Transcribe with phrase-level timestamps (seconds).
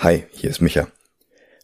[0.00, 0.86] Hi, hier ist Micha.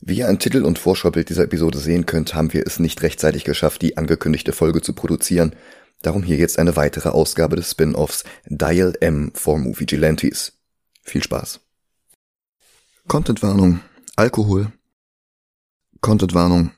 [0.01, 3.45] Wie ihr an Titel und Vorschaubild dieser Episode sehen könnt, haben wir es nicht rechtzeitig
[3.45, 5.55] geschafft, die angekündigte Folge zu produzieren.
[6.03, 10.59] Darum hier jetzt eine weitere Ausgabe des Spin-offs Dial M for Movie Gelantes.
[11.03, 11.61] Viel Spaß.
[13.07, 13.83] Contentwarnung.
[14.17, 14.73] Alkohol.
[16.01, 16.73] Contentwarnung.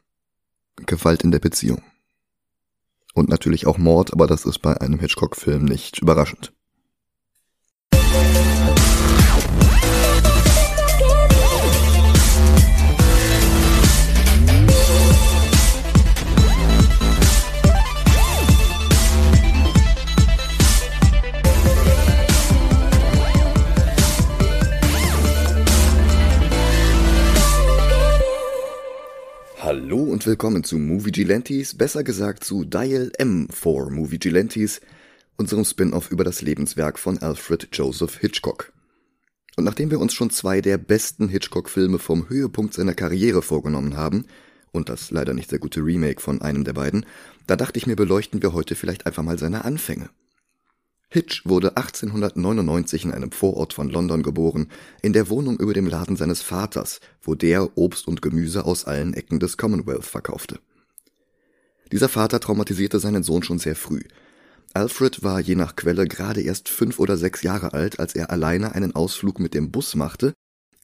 [0.85, 1.83] Gewalt in der Beziehung.
[3.15, 6.53] Und natürlich auch Mord, aber das ist bei einem Hitchcock-Film nicht überraschend.
[7.95, 8.56] Hallo
[30.27, 34.81] willkommen zu Movie Gilantes, besser gesagt zu Dial M for Movie Gilantes,
[35.37, 38.73] unserem Spin-off über das Lebenswerk von Alfred Joseph Hitchcock.
[39.57, 44.27] Und nachdem wir uns schon zwei der besten Hitchcock-Filme vom Höhepunkt seiner Karriere vorgenommen haben,
[44.73, 47.07] und das leider nicht sehr gute Remake von einem der beiden,
[47.47, 50.11] da dachte ich mir, beleuchten wir heute vielleicht einfach mal seine Anfänge.
[51.09, 54.69] Hitch wurde 1899 in einem Vorort von London geboren,
[55.03, 59.15] in der Wohnung über dem Laden seines Vaters, wo der Obst und Gemüse aus allen
[59.15, 60.59] Ecken des Commonwealth verkaufte.
[61.93, 64.03] Dieser Vater traumatisierte seinen Sohn schon sehr früh.
[64.75, 68.75] Alfred war je nach Quelle gerade erst fünf oder sechs Jahre alt, als er alleine
[68.75, 70.35] einen Ausflug mit dem Bus machte,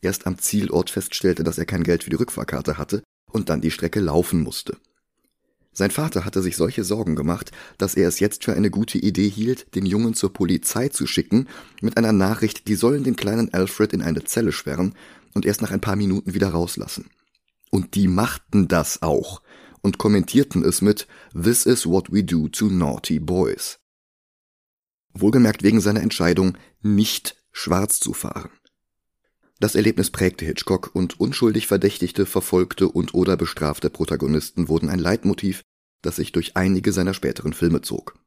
[0.01, 3.73] erst am Zielort feststellte, dass er kein Geld für die Rückfahrkarte hatte und dann die
[3.73, 4.77] Strecke laufen musste.
[5.75, 9.29] Sein Vater hatte sich solche Sorgen gemacht, dass er es jetzt für eine gute Idee
[9.29, 11.49] hielt, den Jungen zur Polizei zu schicken,
[11.81, 14.95] mit einer Nachricht, die sollen den kleinen Alfred in eine Zelle sperren
[15.33, 17.09] und erst nach ein paar Minuten wieder rauslassen.
[17.71, 19.41] Und die machten das auch
[19.81, 23.79] und kommentierten es mit This is what we do to naughty boys.
[25.15, 28.51] Wohlgemerkt wegen seiner Entscheidung, nicht schwarz zu fahren.
[29.63, 35.63] Das Erlebnis prägte Hitchcock und unschuldig verdächtigte, verfolgte und oder bestrafte Protagonisten wurden ein Leitmotiv,
[36.03, 38.19] das sich durch einige seiner späteren Filme zog.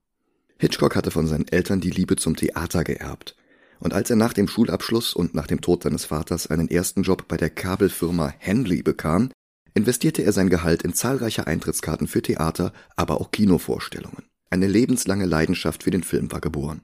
[0.60, 3.36] Hitchcock hatte von seinen Eltern die Liebe zum Theater geerbt.
[3.82, 7.28] Und als er nach dem Schulabschluss und nach dem Tod seines Vaters einen ersten Job
[7.28, 9.30] bei der Kabelfirma Henley bekam,
[9.74, 14.24] investierte er sein Gehalt in zahlreiche Eintrittskarten für Theater, aber auch Kinovorstellungen.
[14.50, 16.84] Eine lebenslange Leidenschaft für den Film war geboren.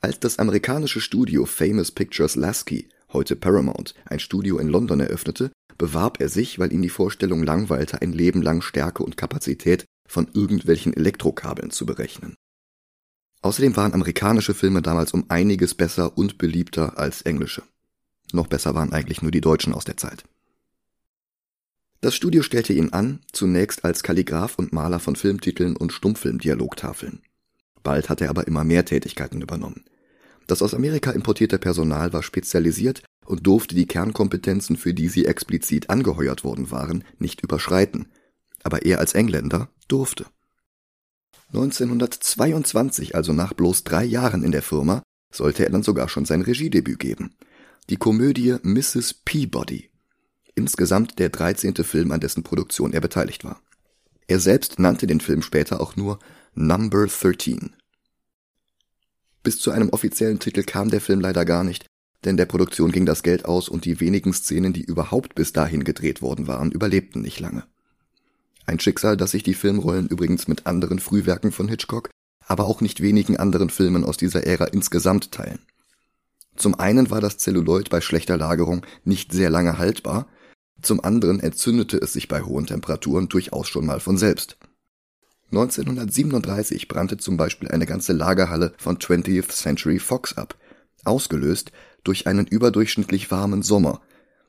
[0.00, 6.20] Als das amerikanische Studio Famous Pictures Lasky heute Paramount, ein Studio in London eröffnete, bewarb
[6.20, 10.92] er sich, weil ihn die Vorstellung langweilte, ein Leben lang Stärke und Kapazität von irgendwelchen
[10.94, 12.34] Elektrokabeln zu berechnen.
[13.42, 17.62] Außerdem waren amerikanische Filme damals um einiges besser und beliebter als englische.
[18.32, 20.24] Noch besser waren eigentlich nur die Deutschen aus der Zeit.
[22.02, 27.22] Das Studio stellte ihn an, zunächst als Kalligraph und Maler von Filmtiteln und Stummfilmdialogtafeln.
[27.82, 29.84] Bald hat er aber immer mehr Tätigkeiten übernommen.
[30.50, 35.90] Das aus Amerika importierte Personal war spezialisiert und durfte die Kernkompetenzen, für die sie explizit
[35.90, 38.08] angeheuert worden waren, nicht überschreiten,
[38.64, 40.26] aber er als Engländer durfte.
[41.52, 46.42] 1922, also nach bloß drei Jahren in der Firma, sollte er dann sogar schon sein
[46.42, 47.36] Regiedebüt geben.
[47.88, 49.14] Die Komödie Mrs.
[49.24, 49.92] Peabody.
[50.56, 51.76] Insgesamt der 13.
[51.76, 53.62] Film, an dessen Produktion er beteiligt war.
[54.26, 56.18] Er selbst nannte den Film später auch nur
[56.54, 57.76] Number 13.
[59.42, 61.86] Bis zu einem offiziellen Titel kam der Film leider gar nicht,
[62.24, 65.84] denn der Produktion ging das Geld aus und die wenigen Szenen, die überhaupt bis dahin
[65.84, 67.64] gedreht worden waren, überlebten nicht lange.
[68.66, 72.10] Ein Schicksal, das sich die Filmrollen übrigens mit anderen Frühwerken von Hitchcock,
[72.46, 75.60] aber auch nicht wenigen anderen Filmen aus dieser Ära insgesamt teilen.
[76.56, 80.26] Zum einen war das Zelluloid bei schlechter Lagerung nicht sehr lange haltbar,
[80.82, 84.58] zum anderen entzündete es sich bei hohen Temperaturen durchaus schon mal von selbst.
[85.52, 90.56] 1937 brannte zum Beispiel eine ganze Lagerhalle von 20th Century Fox ab,
[91.04, 91.72] ausgelöst
[92.04, 94.00] durch einen überdurchschnittlich warmen Sommer,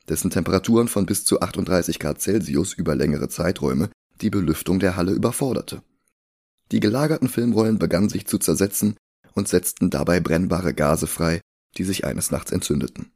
[0.08, 3.90] dessen Temperaturen von bis zu 38 Grad Celsius über längere Zeiträume
[4.22, 5.82] die Belüftung der Halle überforderte.
[6.72, 8.96] Die gelagerten Filmrollen begannen sich zu zersetzen
[9.34, 11.42] und setzten dabei brennbare Gase frei,
[11.78, 13.12] die sich eines Nachts entzündeten.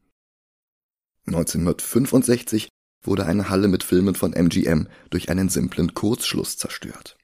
[1.28, 2.69] 1965
[3.04, 7.18] wurde eine Halle mit Filmen von MGM durch einen simplen Kurzschluss zerstört.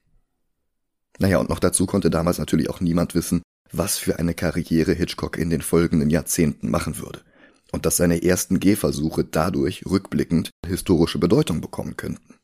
[1.18, 5.38] Naja, und noch dazu konnte damals natürlich auch niemand wissen, was für eine Karriere Hitchcock
[5.38, 7.20] in den folgenden Jahrzehnten machen würde.
[7.70, 12.34] Und dass seine ersten Gehversuche dadurch rückblickend historische Bedeutung bekommen könnten.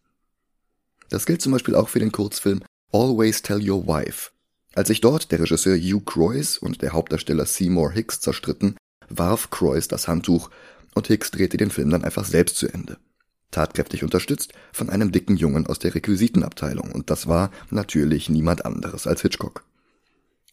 [1.11, 2.63] Das gilt zum Beispiel auch für den Kurzfilm
[2.93, 4.31] Always Tell Your Wife.
[4.75, 8.77] Als sich dort der Regisseur Hugh Croys und der Hauptdarsteller Seymour Hicks zerstritten,
[9.09, 10.51] warf Croys das Handtuch
[10.95, 12.99] und Hicks drehte den Film dann einfach selbst zu Ende
[13.51, 19.07] tatkräftig unterstützt von einem dicken Jungen aus der Requisitenabteilung, und das war natürlich niemand anderes
[19.07, 19.65] als Hitchcock.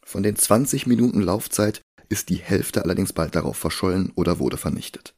[0.04, 5.16] Von den 20 Minuten Laufzeit ist die Hälfte allerdings bald darauf verschollen oder wurde vernichtet.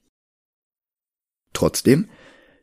[1.53, 2.07] Trotzdem,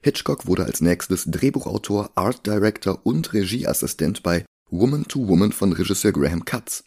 [0.03, 6.13] Hitchcock wurde als nächstes Drehbuchautor, Art Director und Regieassistent bei Woman to Woman von Regisseur
[6.13, 6.85] Graham Cutts.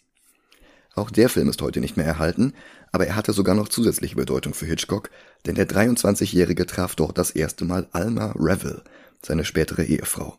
[0.98, 2.54] Auch der Film ist heute nicht mehr erhalten,
[2.90, 5.10] aber er hatte sogar noch zusätzliche Bedeutung für Hitchcock,
[5.46, 8.82] denn der 23-Jährige traf dort das erste Mal Alma Revel,
[9.24, 10.36] seine spätere Ehefrau.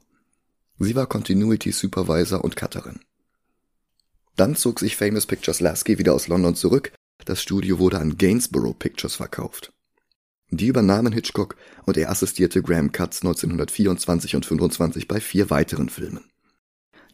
[0.77, 2.99] Sie war Continuity Supervisor und Cutterin.
[4.35, 6.91] Dann zog sich Famous Pictures Lasky wieder aus London zurück,
[7.23, 9.71] das Studio wurde an Gainsborough Pictures verkauft.
[10.49, 16.25] Die übernahmen Hitchcock und er assistierte Graham Cutts 1924 und 25 bei vier weiteren Filmen.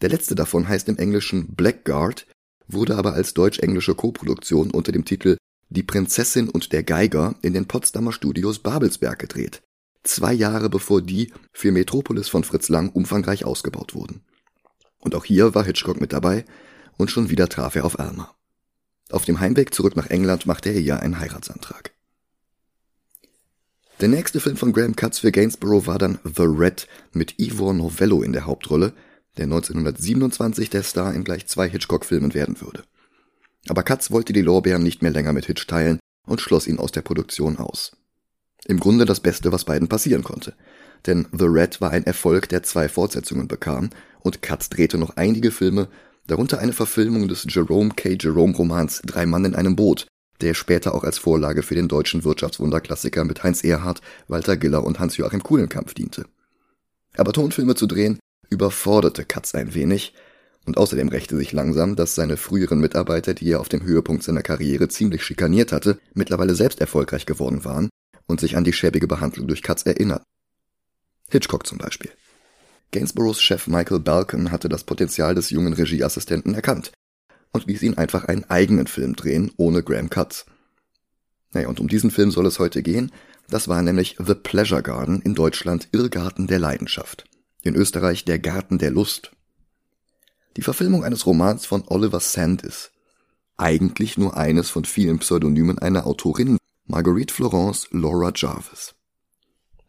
[0.02, 2.26] Der letzte davon heißt im Englischen Blackguard,
[2.68, 5.38] wurde aber als deutsch-englische Koproduktion unter dem Titel
[5.70, 9.62] Die Prinzessin und der Geiger in den Potsdamer Studios Babelsberg gedreht,
[10.04, 14.22] zwei Jahre bevor die für Metropolis von Fritz Lang umfangreich ausgebaut wurden.
[15.00, 16.46] Und auch hier war Hitchcock mit dabei
[16.98, 18.36] und schon wieder traf er auf Alma.
[19.12, 21.92] Auf dem Heimweg zurück nach England machte er ihr einen Heiratsantrag.
[24.02, 28.24] Der nächste Film von Graham Cutts für Gainsborough war dann The Red mit Ivor Novello
[28.24, 28.94] in der Hauptrolle,
[29.38, 32.84] der 1927 der Star in gleich zwei Hitchcock-Filmen werden würde.
[33.68, 36.92] Aber Cutts wollte die Lorbeeren nicht mehr länger mit Hitch teilen und schloss ihn aus
[36.92, 37.94] der Produktion aus.
[38.66, 40.54] Im Grunde das Beste, was beiden passieren konnte.
[41.06, 43.90] Denn The Red war ein Erfolg, der zwei Fortsetzungen bekam,
[44.22, 45.88] und Cutts drehte noch einige Filme,
[46.26, 48.18] darunter eine Verfilmung des Jerome K.
[48.20, 50.08] Jerome Romans Drei Mann in einem Boot,
[50.42, 55.00] der später auch als Vorlage für den deutschen Wirtschaftswunderklassiker mit Heinz Erhardt, Walter Giller und
[55.00, 56.26] Hans-Joachim Kuhlenkampf diente.
[57.18, 58.20] Aber Tonfilme zu drehen
[58.50, 60.14] überforderte Katz ein wenig,
[60.66, 64.42] und außerdem rächte sich langsam, dass seine früheren Mitarbeiter, die er auf dem Höhepunkt seiner
[64.42, 67.90] Karriere ziemlich schikaniert hatte, mittlerweile selbst erfolgreich geworden waren
[68.26, 70.24] und sich an die schäbige Behandlung durch Katz erinnert.
[71.30, 72.12] Hitchcock zum Beispiel.
[72.92, 76.92] Gainsboroughs Chef Michael Balcon hatte das Potenzial des jungen Regieassistenten erkannt
[77.52, 80.46] und ließ ihn einfach einen eigenen Film drehen, ohne Graham Cutts.
[81.52, 83.12] Naja, und um diesen Film soll es heute gehen.
[83.50, 87.26] Das war nämlich The Pleasure Garden in Deutschland Irrgarten der Leidenschaft.
[87.66, 89.32] In Österreich Der Garten der Lust.
[90.56, 92.92] Die Verfilmung eines Romans von Oliver Sandys.
[93.58, 98.96] Eigentlich nur eines von vielen Pseudonymen einer Autorin, Marguerite Florence Laura Jarvis.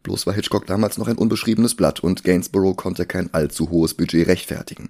[0.03, 4.27] Bloß war Hitchcock damals noch ein unbeschriebenes Blatt und Gainsborough konnte kein allzu hohes Budget
[4.27, 4.89] rechtfertigen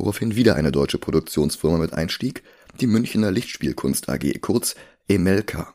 [0.00, 2.42] woraufhin wieder eine deutsche Produktionsfirma mit einstieg,
[2.80, 4.74] die Münchner Lichtspielkunst AG, kurz
[5.08, 5.74] Emelka.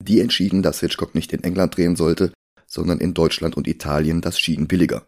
[0.00, 2.32] Die entschieden, dass Hitchcock nicht in England drehen sollte,
[2.72, 5.06] sondern in Deutschland und Italien, das schien billiger.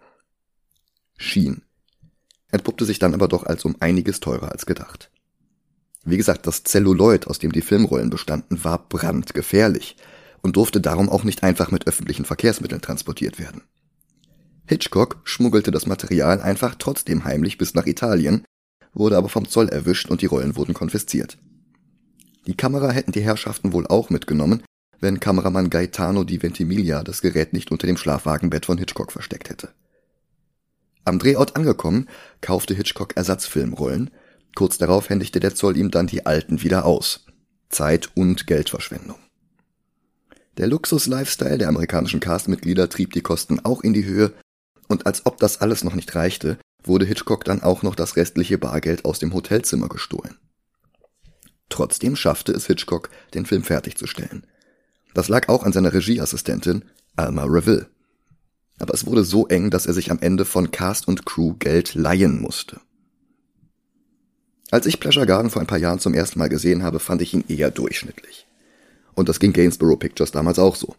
[1.17, 1.63] Schien.
[2.51, 5.11] Entpuppte sich dann aber doch als um einiges teurer als gedacht.
[6.05, 9.97] Wie gesagt, das Zelluloid, aus dem die Filmrollen bestanden, war brandgefährlich
[10.43, 13.63] und durfte darum auch nicht einfach mit öffentlichen Verkehrsmitteln transportiert werden.
[14.67, 18.45] Hitchcock schmuggelte das Material einfach trotzdem heimlich bis nach Italien,
[18.93, 21.39] wurde aber vom Zoll erwischt und die Rollen wurden konfisziert.
[22.47, 24.63] Die Kamera hätten die Herrschaften wohl auch mitgenommen,
[25.01, 29.71] wenn Kameramann Gaetano di Ventimiglia das Gerät nicht unter dem Schlafwagenbett von Hitchcock versteckt hätte.
[31.05, 32.09] Am Drehort angekommen,
[32.41, 34.11] kaufte Hitchcock Ersatzfilmrollen,
[34.55, 37.27] kurz darauf händigte der Zoll ihm dann die alten wieder aus.
[37.69, 39.19] Zeit und Geldverschwendung.
[40.57, 44.33] Der Luxus-Lifestyle der amerikanischen Castmitglieder trieb die Kosten auch in die Höhe
[44.89, 48.59] und als ob das alles noch nicht reichte, wurde Hitchcock dann auch noch das restliche
[48.59, 50.37] Bargeld aus dem Hotelzimmer gestohlen.
[51.69, 54.47] Trotzdem schaffte es Hitchcock, den Film fertigzustellen.
[55.15, 56.85] Das lag auch an seiner Regieassistentin
[57.17, 57.89] Alma Reville.
[58.79, 61.95] Aber es wurde so eng, dass er sich am Ende von Cast und Crew Geld
[61.95, 62.81] leihen musste.
[64.71, 67.33] Als ich Pleasure Garden vor ein paar Jahren zum ersten Mal gesehen habe, fand ich
[67.33, 68.49] ihn eher durchschnittlich.
[69.15, 70.97] Und das ging Gainsborough Pictures damals auch so.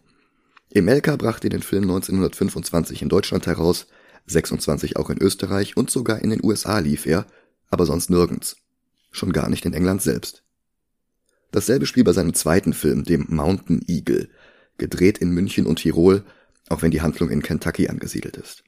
[0.70, 3.86] Emelka brachte den Film 1925 in Deutschland heraus,
[4.26, 7.26] 26 auch in Österreich und sogar in den USA lief er,
[7.68, 8.56] aber sonst nirgends.
[9.10, 10.45] Schon gar nicht in England selbst.
[11.50, 14.28] Dasselbe Spiel bei seinem zweiten Film, dem Mountain Eagle,
[14.78, 16.24] gedreht in München und Tirol,
[16.68, 18.64] auch wenn die Handlung in Kentucky angesiedelt ist.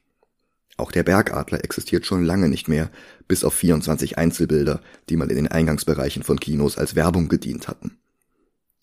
[0.77, 2.89] Auch der Bergadler existiert schon lange nicht mehr,
[3.27, 7.97] bis auf 24 Einzelbilder, die mal in den Eingangsbereichen von Kinos als Werbung gedient hatten.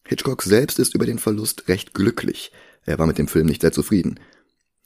[0.06, 2.52] Hitchcock selbst ist über den Verlust recht glücklich,
[2.86, 4.20] er war mit dem Film nicht sehr zufrieden.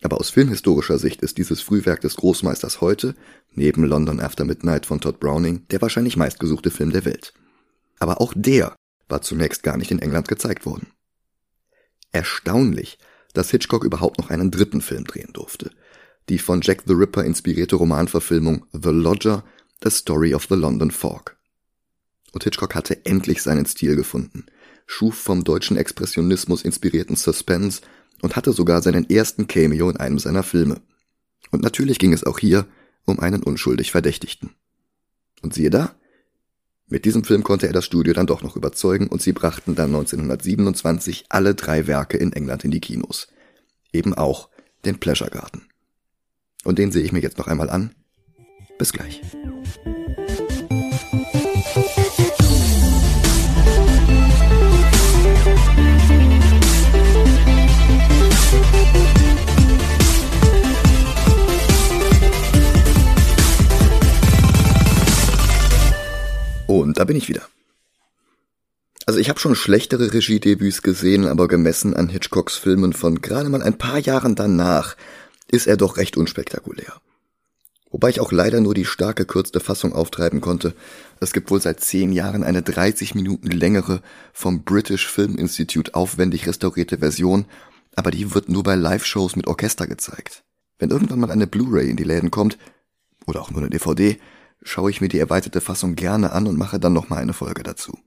[0.03, 3.15] Aber aus filmhistorischer Sicht ist dieses Frühwerk des Großmeisters heute,
[3.53, 7.35] neben London After Midnight von Todd Browning, der wahrscheinlich meistgesuchte Film der Welt.
[7.99, 8.75] Aber auch der
[9.11, 10.89] war zunächst gar nicht in England gezeigt worden.
[12.13, 12.99] Erstaunlich,
[13.33, 15.71] dass Hitchcock überhaupt noch einen dritten Film drehen durfte.
[16.29, 19.45] Die von Jack the Ripper inspirierte Romanverfilmung The Lodger,
[19.83, 21.37] The Story of the London Fog.
[22.33, 24.47] Und Hitchcock hatte endlich seinen Stil gefunden–
[24.91, 27.81] schuf vom deutschen Expressionismus inspirierten Suspense
[28.23, 30.83] und hatte sogar seinen ersten Cameo in einem seiner Filme.
[31.53, 32.67] Und natürlich ging es auch hier
[33.07, 34.51] um einen unschuldig Verdächtigten.
[35.43, 35.95] Und siehe da,
[36.91, 39.95] mit diesem Film konnte er das Studio dann doch noch überzeugen und sie brachten dann
[39.95, 43.29] 1927 alle drei Werke in England in die Kinos.
[43.93, 44.49] eben auch
[44.85, 45.69] den Pleasure Garden.
[46.65, 47.95] Und den sehe ich mir jetzt noch einmal an.
[48.79, 49.21] Bis gleich.
[66.91, 67.47] Und da bin ich wieder.
[69.07, 73.63] Also ich habe schon schlechtere Regiedebüts gesehen, aber gemessen an Hitchcocks Filmen von gerade mal
[73.63, 74.97] ein paar Jahren danach
[75.49, 77.01] ist er doch recht unspektakulär.
[77.93, 80.75] Wobei ich auch leider nur die stark gekürzte Fassung auftreiben konnte.
[81.21, 86.49] Es gibt wohl seit zehn Jahren eine 30 Minuten längere vom British Film Institute aufwendig
[86.49, 87.45] restaurierte Version,
[87.95, 90.43] aber die wird nur bei Live-Shows mit Orchester gezeigt.
[90.81, 92.59] Wenn irgendwann mal eine Blu-ray in die Läden kommt,
[93.27, 94.19] oder auch nur eine DVD,
[94.63, 97.99] schaue ich mir die erweiterte Fassung gerne an und mache dann nochmal eine Folge dazu.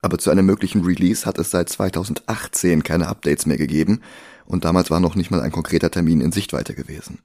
[0.00, 4.00] Aber zu einem möglichen Release hat es seit 2018 keine Updates mehr gegeben
[4.44, 7.20] und damals war noch nicht mal ein konkreter Termin in Sichtweite gewesen.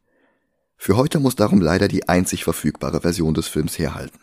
[0.78, 4.20] Für heute muss darum leider die einzig verfügbare Version des Films herhalten.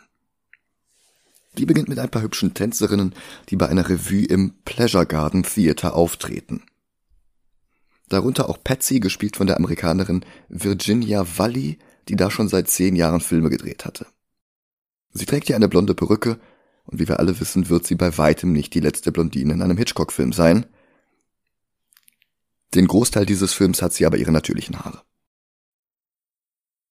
[1.57, 3.13] Die beginnt mit ein paar hübschen Tänzerinnen,
[3.49, 6.63] die bei einer Revue im Pleasure Garden Theater auftreten.
[8.09, 13.21] Darunter auch Patsy, gespielt von der Amerikanerin Virginia Valli, die da schon seit zehn Jahren
[13.21, 14.07] Filme gedreht hatte.
[15.11, 16.39] Sie trägt hier eine blonde Perücke
[16.85, 19.77] und wie wir alle wissen, wird sie bei weitem nicht die letzte Blondine in einem
[19.77, 20.65] Hitchcock-Film sein.
[22.73, 25.01] Den Großteil dieses Films hat sie aber ihre natürlichen Haare.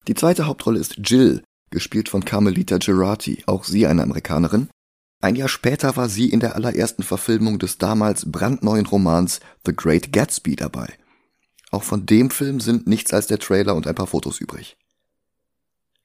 [0.09, 4.69] Die zweite Hauptrolle ist Jill, gespielt von Carmelita Gerati, auch sie eine Amerikanerin.
[5.21, 10.13] Ein Jahr später war sie in der allerersten Verfilmung des damals brandneuen Romans The Great
[10.13, 10.93] Gatsby dabei.
[11.71, 14.77] Auch von dem Film sind nichts als der Trailer und ein paar Fotos übrig.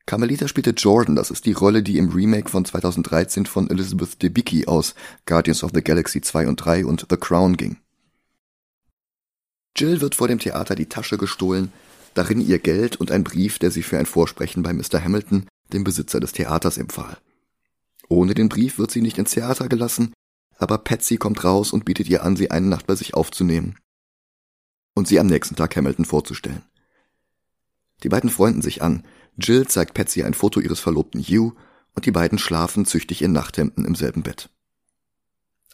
[0.10, 4.66] Carmelita spielte Jordan, das ist die Rolle, die im Remake von 2013 von Elizabeth Debicki
[4.66, 4.96] aus
[5.28, 7.78] Guardians of the Galaxy 2 und 3 und The Crown ging.
[9.78, 11.72] Jill wird vor dem Theater die Tasche gestohlen,
[12.16, 15.00] darin ihr Geld und ein Brief, der sie für ein Vorsprechen bei Mr.
[15.04, 17.20] Hamilton, dem Besitzer des Theaters, empfahl.
[18.08, 20.14] Ohne den Brief wird sie nicht ins Theater gelassen,
[20.58, 23.78] aber Patsy kommt raus und bietet ihr an, sie eine Nacht bei sich aufzunehmen
[24.96, 26.64] und sie am nächsten Tag Hamilton vorzustellen.
[28.02, 29.04] Die beiden freunden sich an,
[29.40, 31.56] Jill zeigt Patsy ein Foto ihres Verlobten Hugh
[31.96, 34.50] und die beiden schlafen züchtig in Nachthemden im selben Bett.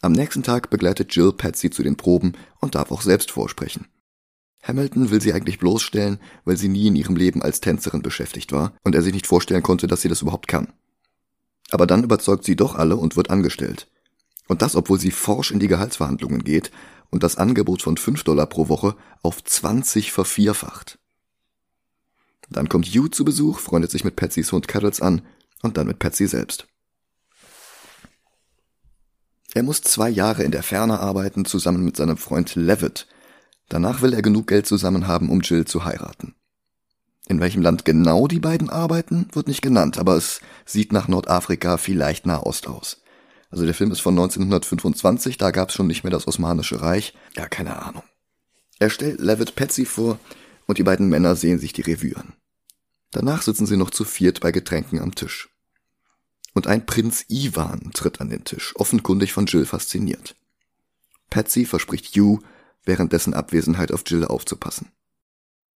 [0.02, 3.88] Am nächsten Tag begleitet Jill Patsy zu den Proben und darf auch selbst vorsprechen.
[4.62, 8.74] Hamilton will sie eigentlich bloßstellen, weil sie nie in ihrem Leben als Tänzerin beschäftigt war
[8.84, 10.74] und er sich nicht vorstellen konnte, dass sie das überhaupt kann.
[11.72, 13.88] Aber dann überzeugt sie doch alle und wird angestellt.
[14.48, 16.72] Und das, obwohl sie forsch in die Gehaltsverhandlungen geht
[17.10, 21.00] und das Angebot von 5 Dollar pro Woche auf 20 vervierfacht.
[22.50, 25.22] Dann kommt Hugh zu Besuch, freundet sich mit Patsys Hund Cuddles an
[25.62, 26.68] und dann mit Patsy selbst.
[29.54, 33.08] Er muss zwei Jahre in der Ferne arbeiten, zusammen mit seinem Freund Levitt.
[33.70, 36.36] Danach will er genug Geld zusammen haben, um Jill zu heiraten.
[37.28, 41.78] In welchem Land genau die beiden arbeiten, wird nicht genannt, aber es sieht nach Nordafrika,
[41.78, 43.02] vielleicht Nahost aus.
[43.50, 47.14] Also der Film ist von 1925, da gab's schon nicht mehr das Osmanische Reich.
[47.36, 48.04] Ja, keine Ahnung.
[48.78, 50.20] Er stellt Levitt Patsy vor
[50.68, 52.34] und die beiden Männer sehen sich die Revue an.
[53.12, 55.50] Danach sitzen sie noch zu viert bei Getränken am Tisch.
[56.54, 60.36] Und ein Prinz Ivan tritt an den Tisch, offenkundig von Jill fasziniert.
[61.30, 62.42] Patsy verspricht Hugh,
[62.84, 64.92] während dessen Abwesenheit auf Jill aufzupassen.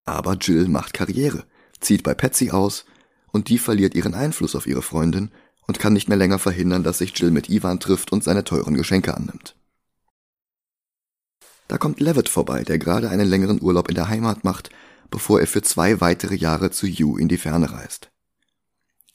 [0.05, 1.45] Aber Jill macht Karriere,
[1.81, 2.85] zieht bei Patsy aus
[3.33, 5.31] und die verliert ihren Einfluss auf ihre Freundin
[5.67, 8.75] und kann nicht mehr länger verhindern, dass sich Jill mit Ivan trifft und seine teuren
[8.75, 9.55] Geschenke annimmt.
[11.69, 14.71] Da kommt Levitt vorbei, der gerade einen längeren Urlaub in der Heimat macht,
[15.11, 18.11] bevor er für zwei weitere Jahre zu Hugh in die Ferne reist.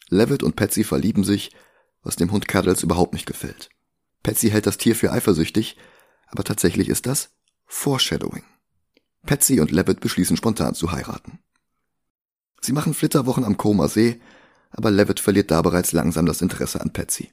[0.10, 1.51] Levitt und Patsy verlieben sich,
[2.03, 3.69] was dem Hund Cuddles überhaupt nicht gefällt.
[4.22, 5.77] Patsy hält das Tier für eifersüchtig,
[6.27, 7.31] aber tatsächlich ist das
[7.65, 8.43] Foreshadowing.
[9.25, 11.39] Patsy und Levitt beschließen spontan zu heiraten.
[12.62, 14.22] Sie machen Flitterwochen am Koma See,
[14.69, 17.31] aber Levitt verliert da bereits langsam das Interesse an Patsy.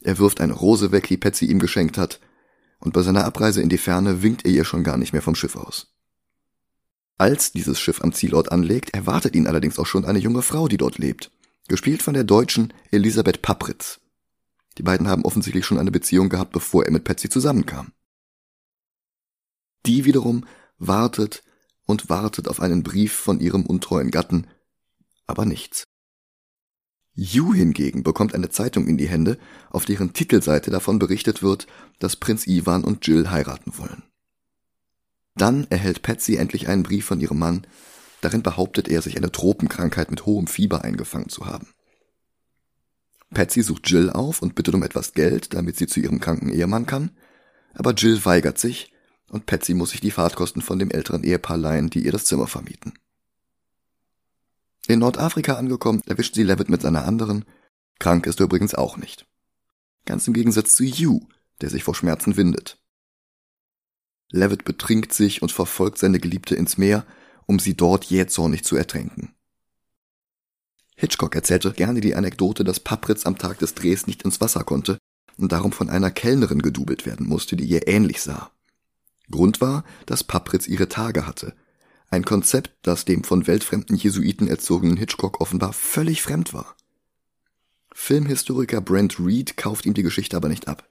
[0.00, 2.20] Er wirft eine Rose weg, die Patsy ihm geschenkt hat,
[2.84, 5.34] und bei seiner Abreise in die Ferne winkt er ihr schon gar nicht mehr vom
[5.34, 5.94] Schiff aus.
[7.16, 10.76] Als dieses Schiff am Zielort anlegt, erwartet ihn allerdings auch schon eine junge Frau, die
[10.76, 11.30] dort lebt,
[11.66, 14.00] gespielt von der deutschen Elisabeth Papritz.
[14.76, 17.92] Die beiden haben offensichtlich schon eine Beziehung gehabt, bevor er mit Patsy zusammenkam.
[19.86, 20.44] Die wiederum
[20.78, 21.42] wartet
[21.86, 24.46] und wartet auf einen Brief von ihrem untreuen Gatten,
[25.26, 25.84] aber nichts.
[27.14, 29.38] Yu hingegen bekommt eine Zeitung in die Hände,
[29.70, 31.66] auf deren Titelseite davon berichtet wird,
[32.00, 34.02] dass Prinz Ivan und Jill heiraten wollen.
[35.36, 37.66] Dann erhält Patsy endlich einen Brief von ihrem Mann,
[38.20, 41.68] darin behauptet er, sich eine Tropenkrankheit mit hohem Fieber eingefangen zu haben.
[43.32, 46.86] Patsy sucht Jill auf und bittet um etwas Geld, damit sie zu ihrem kranken Ehemann
[46.86, 47.10] kann,
[47.74, 48.92] aber Jill weigert sich
[49.28, 52.46] und Patsy muss sich die Fahrtkosten von dem älteren Ehepaar leihen, die ihr das Zimmer
[52.46, 52.94] vermieten.
[54.86, 57.44] In Nordafrika angekommen, erwischt sie Levitt mit seiner anderen.
[57.98, 59.26] Krank ist er übrigens auch nicht.
[60.04, 61.26] Ganz im Gegensatz zu Hugh,
[61.60, 62.78] der sich vor Schmerzen windet.
[64.30, 67.06] Levitt betrinkt sich und verfolgt seine Geliebte ins Meer,
[67.46, 69.34] um sie dort jähzornig zu ertränken.
[70.96, 74.98] Hitchcock erzählte gerne die Anekdote, dass Papritz am Tag des Drehs nicht ins Wasser konnte
[75.36, 78.50] und darum von einer Kellnerin gedubelt werden musste, die ihr ähnlich sah.
[79.30, 81.54] Grund war, dass Papritz ihre Tage hatte.
[82.10, 86.76] Ein Konzept, das dem von weltfremden Jesuiten erzogenen Hitchcock offenbar völlig fremd war.
[87.92, 90.88] Filmhistoriker Brent Reed kauft ihm die Geschichte aber nicht ab.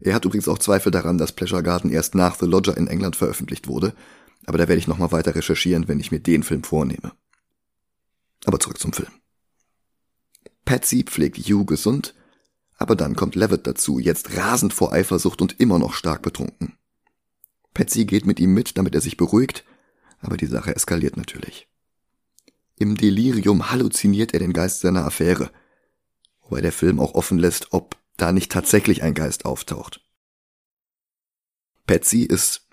[0.00, 3.16] Er hat übrigens auch Zweifel daran, dass Pleasure Garden erst nach The Lodger in England
[3.16, 3.94] veröffentlicht wurde,
[4.46, 7.12] aber da werde ich nochmal weiter recherchieren, wenn ich mir den Film vornehme.
[8.44, 9.12] Aber zurück zum Film.
[10.64, 12.14] Patsy pflegt Hugh gesund,
[12.76, 16.76] aber dann kommt Levitt dazu, jetzt rasend vor Eifersucht und immer noch stark betrunken.
[17.74, 19.64] Patsy geht mit ihm mit, damit er sich beruhigt,
[20.22, 21.68] aber die Sache eskaliert natürlich.
[22.76, 25.50] Im Delirium halluziniert er den Geist seiner Affäre,
[26.40, 30.00] wobei der Film auch offen lässt, ob da nicht tatsächlich ein Geist auftaucht.
[31.86, 32.68] Patsy ist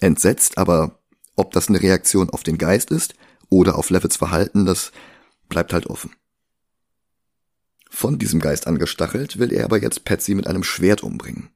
[0.00, 1.00] entsetzt, aber
[1.36, 3.14] ob das eine Reaktion auf den Geist ist
[3.48, 4.92] oder auf Levitts Verhalten, das
[5.48, 6.12] bleibt halt offen.
[7.88, 11.50] Von diesem Geist angestachelt will er aber jetzt Patsy mit einem Schwert umbringen.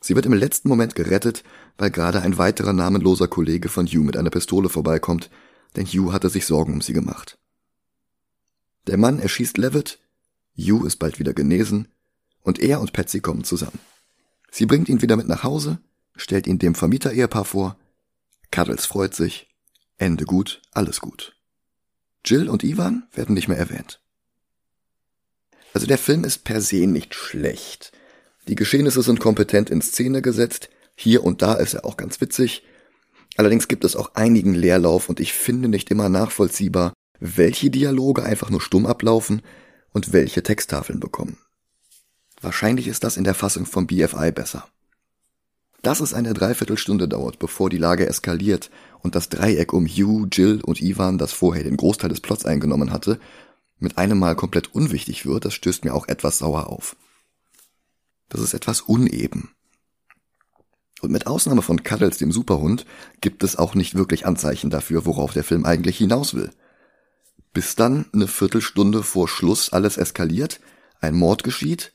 [0.00, 1.42] Sie wird im letzten Moment gerettet,
[1.76, 5.30] weil gerade ein weiterer namenloser Kollege von Hugh mit einer Pistole vorbeikommt,
[5.76, 7.38] denn Hugh hatte sich Sorgen um sie gemacht.
[8.86, 9.98] Der Mann erschießt Levitt,
[10.56, 11.88] Hugh ist bald wieder genesen
[12.42, 13.78] und er und Patsy kommen zusammen.
[14.50, 15.78] Sie bringt ihn wieder mit nach Hause,
[16.16, 17.76] stellt ihn dem Vermieter-Ehepaar vor,
[18.50, 19.48] Cuddles freut sich,
[19.98, 21.36] Ende gut, alles gut.
[22.24, 24.00] Jill und Ivan werden nicht mehr erwähnt.
[25.74, 27.92] Also der Film ist per se nicht schlecht.
[28.48, 32.64] Die Geschehnisse sind kompetent in Szene gesetzt, hier und da ist er auch ganz witzig.
[33.36, 38.48] Allerdings gibt es auch einigen Leerlauf und ich finde nicht immer nachvollziehbar, welche Dialoge einfach
[38.48, 39.42] nur stumm ablaufen
[39.92, 41.36] und welche Texttafeln bekommen.
[42.40, 44.66] Wahrscheinlich ist das in der Fassung vom BFI besser.
[45.82, 48.70] Dass es eine Dreiviertelstunde dauert, bevor die Lage eskaliert
[49.00, 52.92] und das Dreieck um Hugh, Jill und Ivan, das vorher den Großteil des Plots eingenommen
[52.92, 53.20] hatte,
[53.78, 56.96] mit einem Mal komplett unwichtig wird, das stößt mir auch etwas sauer auf.
[58.28, 59.50] Das ist etwas uneben.
[61.00, 62.84] Und mit Ausnahme von Cuddles, dem Superhund,
[63.20, 66.50] gibt es auch nicht wirklich Anzeichen dafür, worauf der Film eigentlich hinaus will.
[67.52, 70.60] Bis dann eine Viertelstunde vor Schluss alles eskaliert,
[71.00, 71.92] ein Mord geschieht,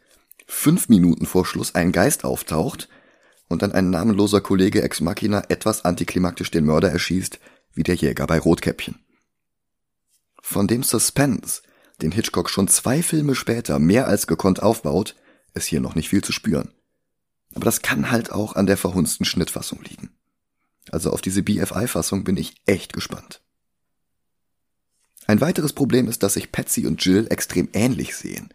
[0.47, 2.87] fünf Minuten vor Schluss ein Geist auftaucht
[3.49, 7.39] und dann ein namenloser Kollege Ex Machina etwas antiklimaktisch den Mörder erschießt,
[7.73, 8.99] wie der Jäger bei Rotkäppchen.
[10.41, 11.61] Von dem Suspense,
[12.01, 15.15] den Hitchcock schon zwei Filme später mehr als gekonnt aufbaut,
[15.53, 16.71] ist hier noch nicht viel zu spüren.
[17.55, 20.09] Aber das kann halt auch an der verhunzten Schnittfassung liegen.
[20.91, 23.41] Also auf diese BFI-Fassung bin ich echt gespannt.
[25.27, 28.49] Ein weiteres Problem ist, dass sich Patsy und Jill extrem ähnlich sehen.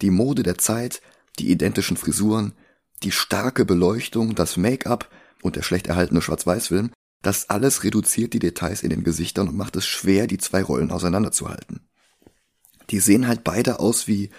[0.00, 1.02] Die Mode der Zeit,
[1.38, 2.54] die identischen Frisuren,
[3.02, 5.10] die starke Beleuchtung, das Make-up
[5.42, 9.76] und der schlecht erhaltene Schwarz-Weiß-Film, das alles reduziert die Details in den Gesichtern und macht
[9.76, 11.80] es schwer, die zwei Rollen auseinanderzuhalten.
[12.90, 14.30] Die sehen halt beide aus wie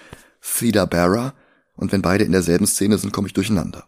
[0.42, 1.36] Theda Barra
[1.80, 3.88] und wenn beide in derselben Szene sind, komme ich durcheinander.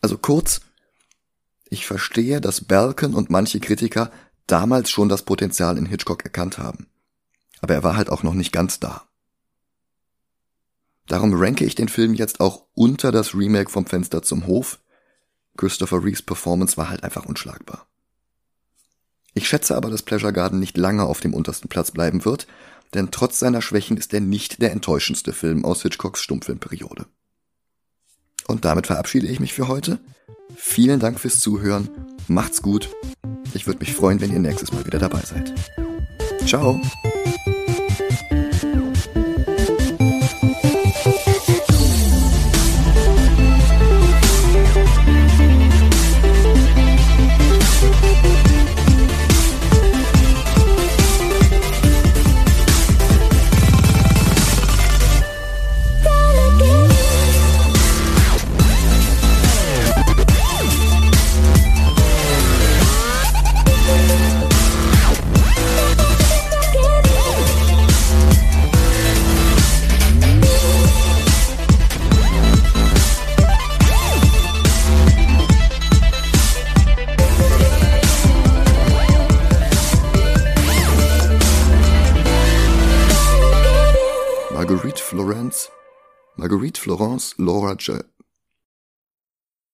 [0.00, 0.60] Also kurz,
[1.68, 4.12] ich verstehe, dass Balkan und manche Kritiker
[4.46, 6.86] damals schon das Potenzial in Hitchcock erkannt haben.
[7.60, 9.08] Aber er war halt auch noch nicht ganz da.
[11.08, 14.78] Darum ranke ich den Film jetzt auch unter das Remake vom Fenster zum Hof.
[15.56, 17.88] Christopher Reeves Performance war halt einfach unschlagbar.
[19.34, 22.46] Ich schätze aber, dass Pleasure Garden nicht lange auf dem untersten Platz bleiben wird,
[22.94, 27.06] denn trotz seiner Schwächen ist er nicht der enttäuschendste Film aus Hitchcocks Stummfilmperiode.
[28.48, 29.98] Und damit verabschiede ich mich für heute.
[30.56, 31.88] Vielen Dank fürs Zuhören.
[32.28, 32.90] Macht's gut.
[33.54, 35.54] Ich würde mich freuen, wenn ihr nächstes Mal wieder dabei seid.
[36.46, 36.80] Ciao.